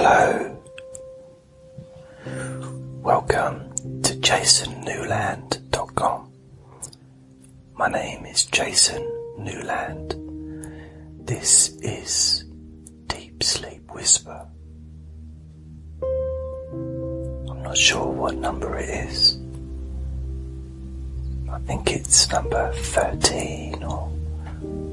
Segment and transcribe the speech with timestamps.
[0.00, 0.54] Hello.
[3.02, 3.74] Welcome
[4.04, 6.30] to jasonnewland.com.
[7.76, 9.02] My name is Jason
[9.38, 10.14] Newland.
[11.26, 12.44] This is
[13.08, 14.46] Deep Sleep Whisper.
[17.50, 19.36] I'm not sure what number it is.
[21.50, 24.08] I think it's number 13 or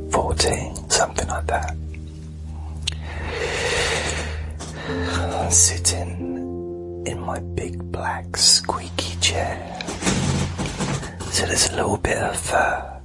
[0.10, 1.76] 14, something like that.
[5.45, 9.80] I'm sitting in my big black squeaky chair.
[11.30, 12.99] So there's a little bit of uh,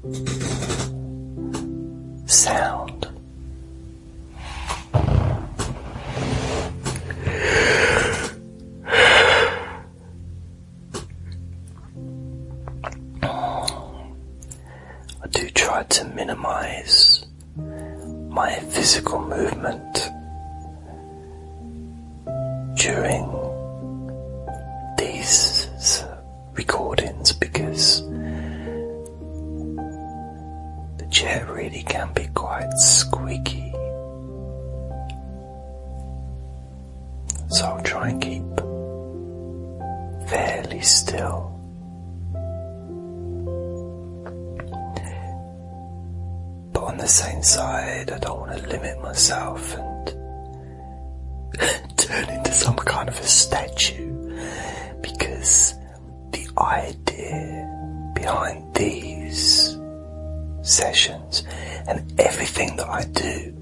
[2.24, 3.08] sound.
[15.22, 17.22] I do try to minimize
[18.30, 20.09] my physical movement
[22.90, 23.24] during
[24.98, 26.04] these
[26.54, 28.02] recordings because
[30.98, 33.70] the chair really can be quite squeaky.
[37.50, 38.42] So I'll try and keep
[40.28, 41.46] fairly still.
[46.72, 50.06] But on the same side, I don't want to limit myself and
[51.96, 54.10] turn some kind of a statue
[55.01, 55.74] because
[56.30, 59.76] the idea behind these
[60.62, 61.45] sessions
[61.87, 63.56] and everything that I do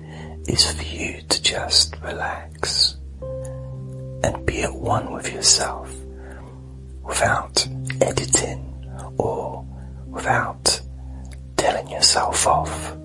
[0.46, 5.94] is for you to just relax and be at one with yourself
[7.02, 7.66] without
[8.00, 8.64] editing
[9.16, 9.64] or
[10.06, 10.80] without
[11.56, 12.96] telling yourself off,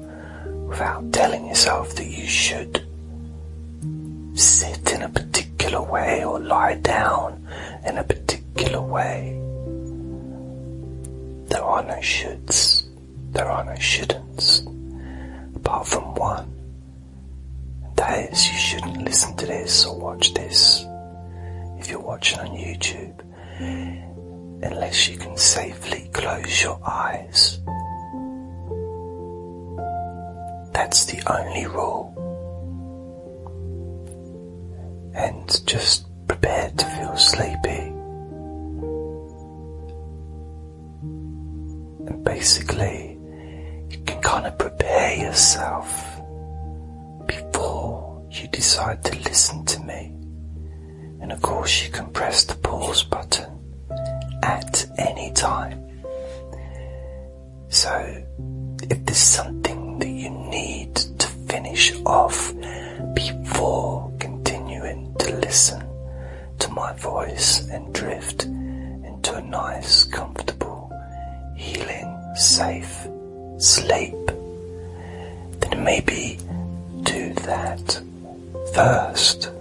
[0.67, 2.82] without telling yourself that you should
[4.33, 7.47] sit in a particular way or lie down
[7.85, 9.39] in a particular way.
[11.49, 12.83] There are no shoulds,
[13.31, 14.63] there are no shouldn't,
[15.55, 16.49] apart from one.
[17.95, 20.85] That is you shouldn't listen to this or watch this
[21.79, 23.19] if you're watching on YouTube
[24.63, 27.59] unless you can safely close your eyes.
[30.73, 32.12] That's the only rule.
[35.13, 37.91] And just prepare to feel sleepy.
[42.07, 43.17] And basically,
[43.89, 46.19] you can kind of prepare yourself
[47.27, 50.11] before you decide to listen to me.
[51.21, 53.49] And of course, you can press the pause button
[54.43, 55.79] at any time.
[57.69, 58.23] So,
[58.83, 62.53] if there's something that you need to finish off
[63.13, 64.11] before
[65.53, 65.87] listen
[66.57, 70.91] to my voice and drift into a nice, comfortable,
[71.55, 73.05] healing, safe
[73.59, 74.15] sleep,
[75.59, 76.39] then maybe
[77.03, 78.01] do that
[78.73, 79.51] first.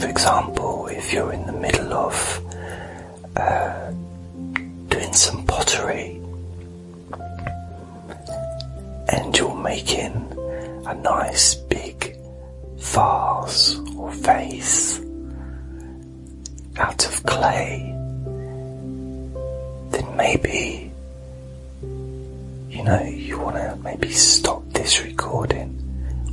[0.00, 2.16] For example, if you're in the middle of
[3.36, 3.92] uh,
[4.88, 6.20] doing some pottery
[9.12, 10.14] and you're making
[10.84, 12.16] a nice big
[12.96, 13.76] vase
[14.12, 15.00] vase
[16.78, 17.92] out of clay,
[19.90, 20.90] then maybe
[22.68, 25.72] you know you want to maybe stop this recording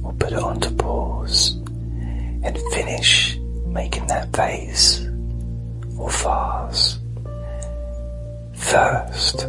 [0.04, 1.56] or put it onto pause
[2.44, 5.06] and finish making that vase
[5.98, 7.00] or vase
[8.54, 9.48] first.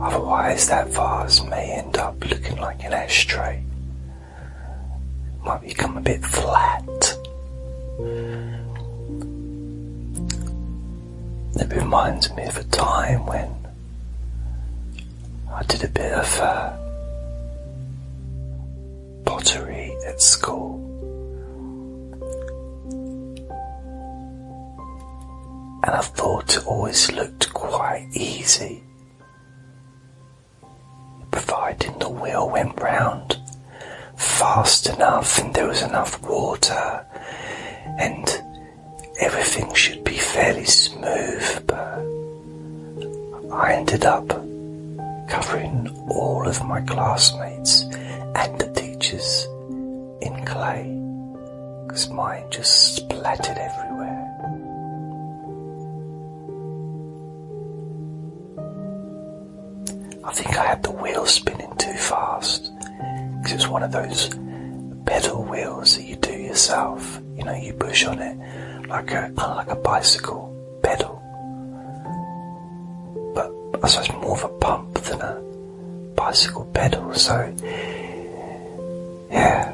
[0.00, 3.62] Otherwise, that vase may end up looking like an ashtray.
[5.48, 7.16] Might become a bit flat.
[11.56, 13.48] It reminds me of a time when
[15.50, 16.76] I did a bit of uh,
[19.24, 20.84] pottery at school.
[25.82, 28.82] And I thought it always looked quite easy
[31.30, 33.37] providing the wheel went round
[34.38, 37.04] fast enough and there was enough water
[37.98, 38.40] and
[39.18, 41.98] everything should be fairly smooth but
[43.52, 44.28] I ended up
[45.28, 49.48] covering all of my classmates and the teachers
[50.20, 50.84] in clay
[51.88, 54.24] because mine just splattered everywhere.
[60.24, 62.70] I think I had the wheel spinning too fast
[63.48, 64.28] because it was one of those
[65.06, 67.18] pedal wheels that you do yourself.
[67.34, 68.36] You know, you push on it
[68.88, 71.14] like a kind of like a bicycle pedal,
[73.34, 73.50] but
[73.82, 75.40] I suppose more of a pump than a
[76.14, 77.14] bicycle pedal.
[77.14, 77.54] So,
[79.30, 79.72] yeah.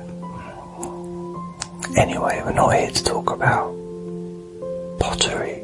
[1.97, 3.75] Anyway, we're not here to talk about
[5.01, 5.63] pottery,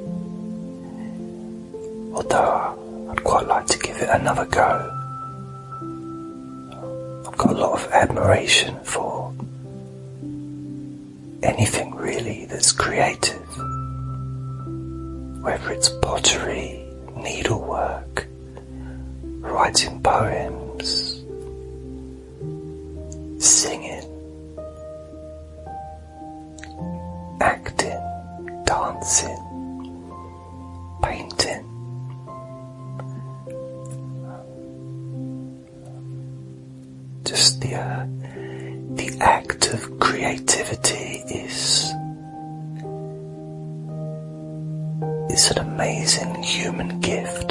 [2.12, 4.99] although I'd quite like to give it another go.
[7.40, 9.32] Got a lot of admiration for
[11.42, 13.56] anything really that's creative,
[15.42, 16.84] whether it's pottery,
[17.16, 18.26] needlework,
[19.22, 21.09] writing poems,
[39.68, 41.92] of creativity is
[45.30, 47.50] is an amazing human gift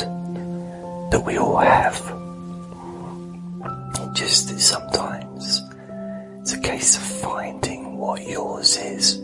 [1.11, 1.97] that we all have.
[4.01, 5.61] It just is sometimes
[6.41, 9.19] it's a case of finding what yours is.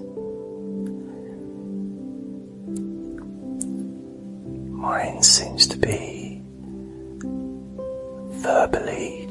[4.69, 6.41] Mine seems to be
[8.41, 9.24] verbally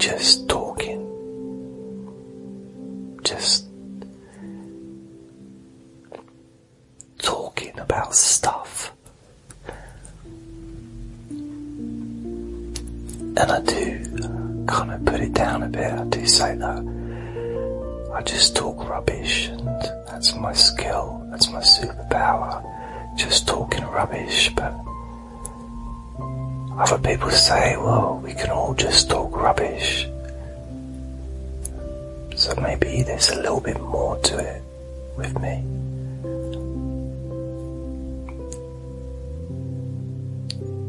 [32.44, 34.62] So maybe there's a little bit more to it
[35.16, 35.64] with me.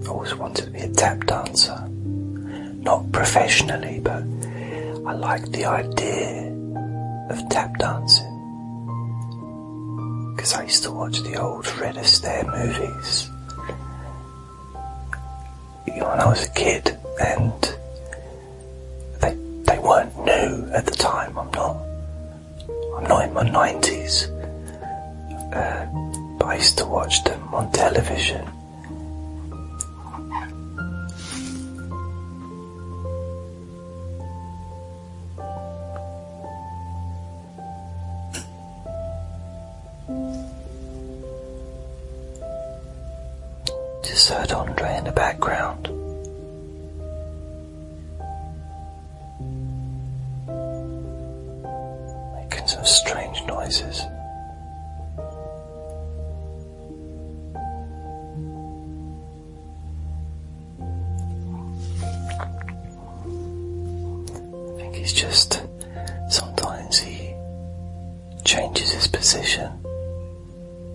[0.04, 1.88] I always wanted to be a tap dancer.
[1.88, 4.24] Not professionally, but
[5.08, 6.52] I like the idea
[7.30, 8.36] of tap dancing.
[10.36, 13.30] Because I used to watch the old Fred Astaire movies
[15.86, 17.78] when I was a kid, and
[19.22, 21.15] they they weren't new at the time.
[23.36, 24.30] My nineties,
[25.52, 25.86] uh,
[26.40, 28.48] but I used to watch them on television.
[69.26, 69.72] Position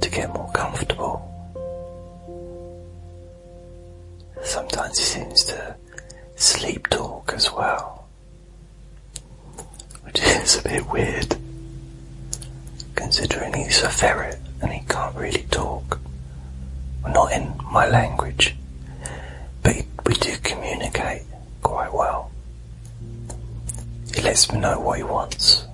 [0.00, 1.17] to get more comfortable.
[4.44, 5.75] Sometimes he seems to
[6.37, 8.06] sleep talk as well,
[10.05, 11.35] which is a bit weird,
[12.94, 15.99] considering he's a ferret and he can't really talk.
[17.03, 18.55] Well, not in my language,
[19.65, 19.75] but
[20.06, 21.22] we do communicate
[21.63, 22.31] quite well.
[24.15, 25.67] He lets me know what he wants.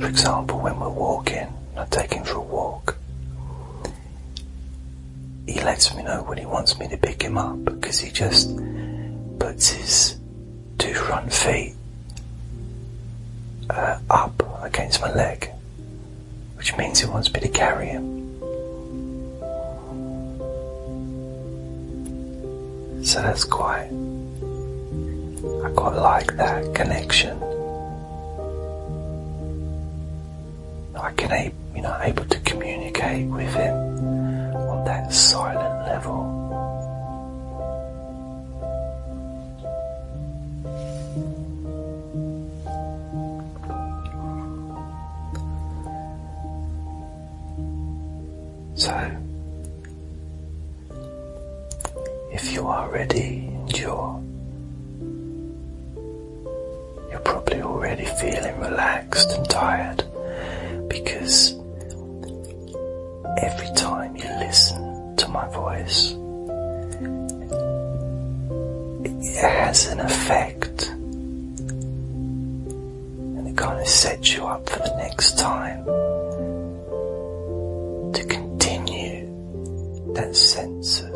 [0.00, 2.96] For example, when we're walking, I take him for a walk
[5.46, 8.50] he lets me know when he wants me to pick him up because he just
[9.38, 10.18] puts his
[10.78, 11.74] two front feet
[13.70, 15.50] uh, up against my leg,
[16.56, 18.14] which means he wants me to carry him.
[23.04, 23.88] So that's quite,
[25.64, 27.40] I quite like that connection.
[30.98, 33.76] I can, you know, able to communicate with him
[34.56, 36.32] on that silent level.
[48.74, 49.10] So,
[52.32, 54.22] if you are ready and you're,
[57.10, 60.05] you're probably already feeling relaxed and tired
[60.88, 61.54] because
[63.38, 66.12] every time you listen to my voice,
[69.04, 70.88] it has an effect.
[73.36, 75.84] And it kind of sets you up for the next time
[78.12, 79.26] to continue
[80.14, 81.15] that sense of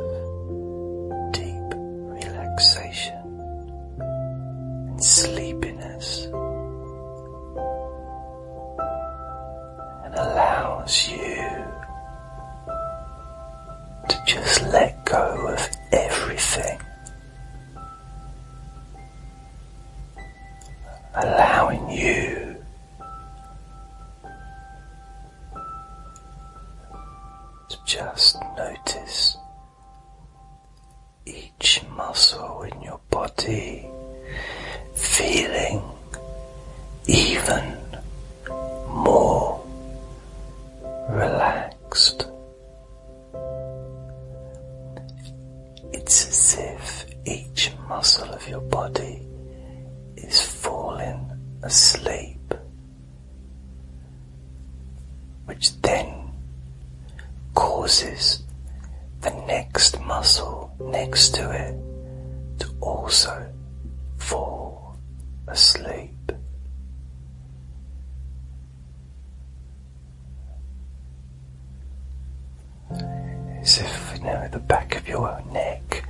[75.53, 76.05] neck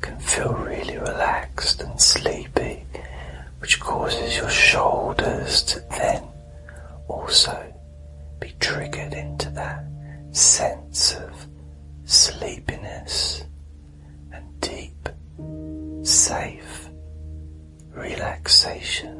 [0.00, 2.84] can feel really relaxed and sleepy,
[3.58, 6.22] which causes your shoulders to then
[7.08, 7.72] also
[8.40, 9.84] be triggered into that
[10.32, 11.46] sense of
[12.04, 13.44] sleepiness
[14.32, 15.08] and deep,
[16.06, 16.88] safe
[17.94, 19.16] relaxation,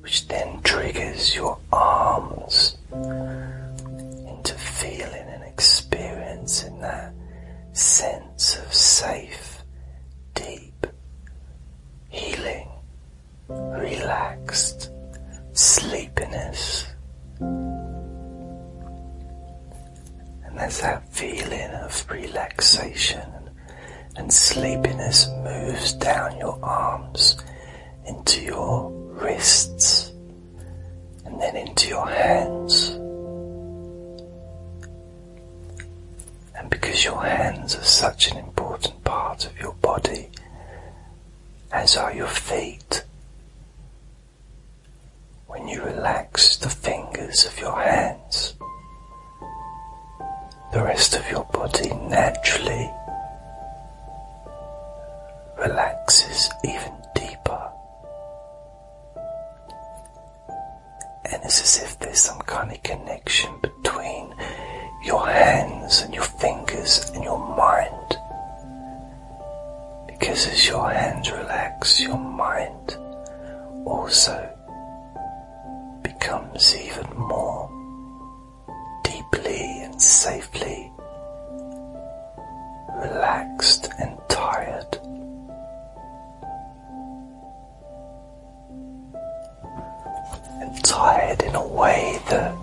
[0.00, 5.28] which then triggers your arms into feeling
[6.42, 7.14] and experiencing that
[7.72, 9.62] sense of safe,
[10.34, 10.86] deep,
[12.08, 12.68] healing,
[13.48, 14.90] relaxed
[15.52, 16.88] sleepiness.
[17.38, 17.78] And
[20.58, 23.30] as that feeling of relaxation
[24.16, 27.36] and sleepiness moves down your arms
[28.04, 30.10] into your wrists
[31.24, 32.98] and then into your hands.
[36.72, 40.30] Because your hands are such an important part of your body,
[41.70, 43.04] as are your feet,
[45.48, 48.54] when you relax the fingers of your hands,
[50.72, 52.90] the rest of your body naturally
[55.58, 57.70] relaxes even deeper.
[61.26, 64.31] And it's as if there's some kind of connection between
[65.02, 68.16] your hands and your fingers and your mind.
[70.06, 72.96] Because as your hands relax, your mind
[73.84, 74.48] also
[76.02, 77.68] becomes even more
[79.02, 80.92] deeply and safely
[82.94, 84.98] relaxed and tired.
[90.60, 92.54] And tired in a way that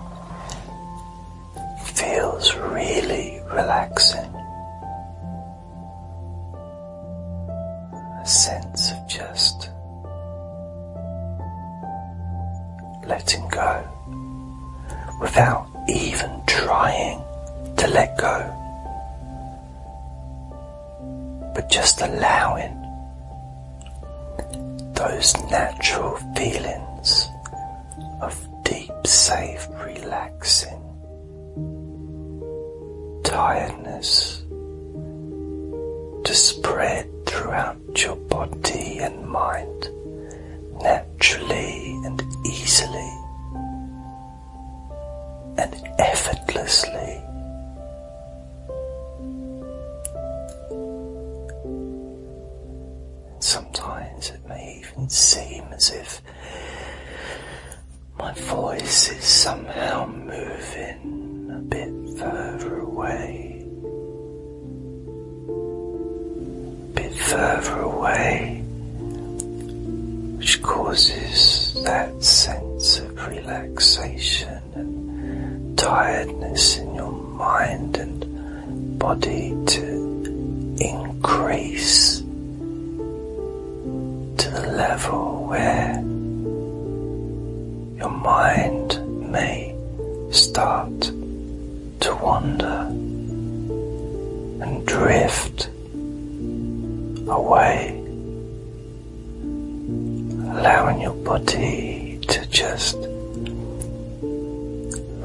[2.40, 4.34] feels really relaxing.
[8.22, 9.70] A sense of just
[13.06, 13.84] letting go
[15.20, 17.22] without even trying
[17.76, 18.38] to let go,
[21.54, 22.76] but just allowing
[24.94, 26.89] those natural feelings
[33.40, 34.42] tiredness
[36.24, 39.88] to spread throughout your body and mind
[40.82, 43.12] naturally and easily.
[45.56, 45.72] And
[73.98, 82.20] relaxation and tiredness in your mind and body to increase
[84.38, 85.94] to the level where
[87.98, 89.74] your mind may
[90.30, 92.86] start to wander
[94.64, 95.68] and drift
[97.28, 97.96] away,
[100.52, 103.09] allowing your body to just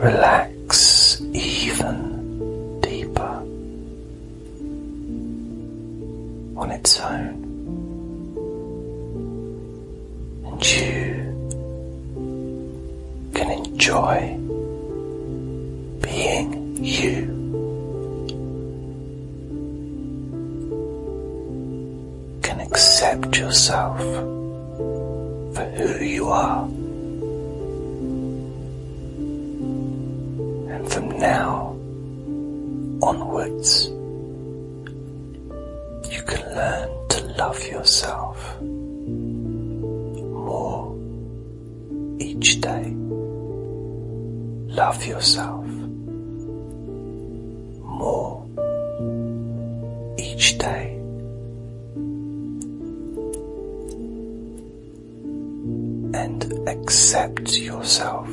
[0.05, 3.33] relax even deeper
[6.61, 7.41] on its own.
[10.45, 10.93] And you
[13.33, 14.37] can enjoy
[16.03, 17.25] being you.
[22.43, 23.97] Can accept yourself
[25.55, 26.74] for who you are.
[30.95, 31.75] From now
[33.01, 33.87] onwards,
[36.09, 40.95] you can learn to love yourself more
[42.17, 42.93] each day.
[44.81, 45.65] Love yourself
[47.83, 48.47] more
[50.17, 50.95] each day.
[56.13, 58.29] And accept yourself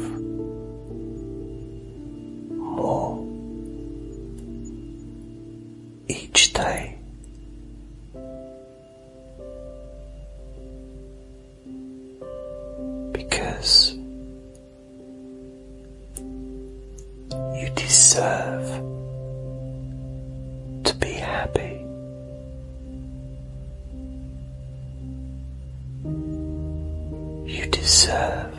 [27.73, 28.55] deserve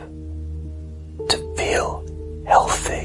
[1.28, 2.04] to feel
[2.46, 3.03] healthy.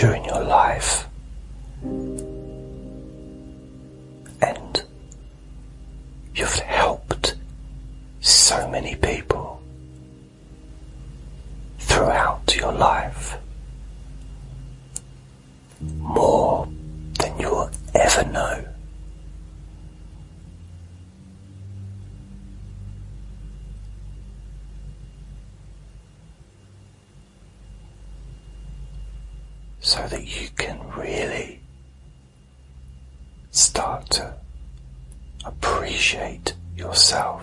[0.00, 1.09] During your life.
[30.30, 31.60] You can really
[33.50, 34.32] start to
[35.44, 37.42] appreciate yourself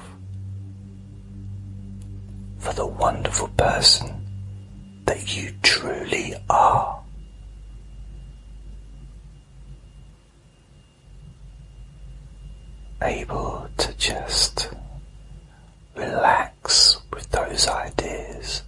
[2.59, 4.25] for the wonderful person
[5.05, 7.03] that you truly are.
[13.01, 14.69] Able to just
[15.95, 18.63] relax with those ideas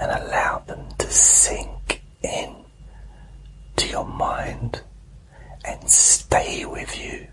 [0.00, 2.61] and allow them to sink in
[3.92, 4.82] your mind
[5.66, 7.26] and stay with you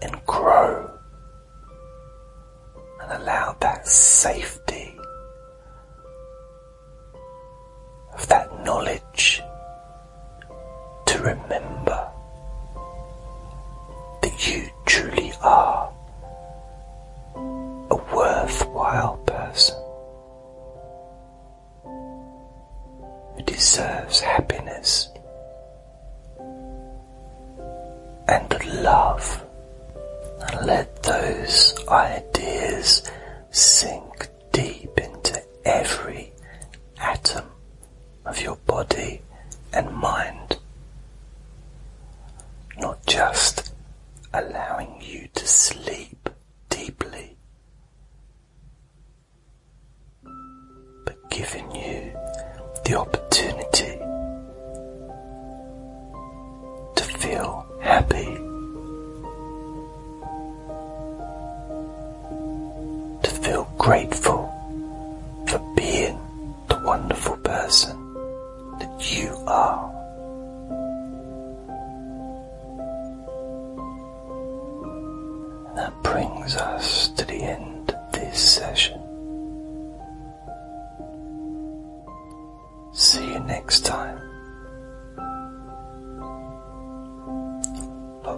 [0.00, 0.90] and grow
[3.02, 4.96] and allow that safety
[8.14, 9.42] of that knowledge
[11.04, 11.55] to remember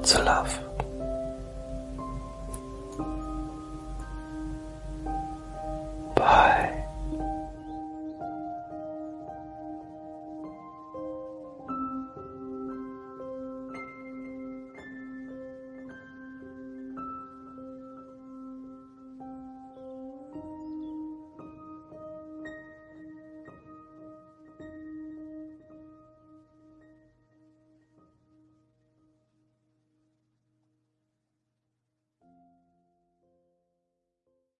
[0.04, 0.67] of love.